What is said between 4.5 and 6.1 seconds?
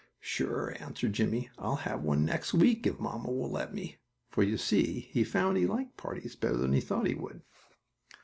see he found he liked